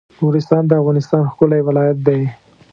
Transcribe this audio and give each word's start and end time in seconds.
نورستان 0.21 0.63
د 0.67 0.71
افغانستان 0.81 1.23
ښکلی 1.31 1.61
ولایت 1.67 1.97
دی 2.07 2.21